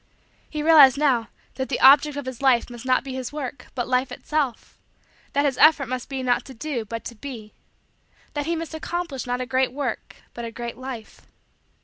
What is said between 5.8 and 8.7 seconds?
must be not to do but to be that he